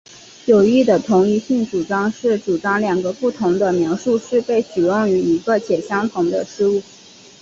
[0.47, 6.81] 有益的同一性主张是主张两个不同的描述是被使用于一个且相同的事物。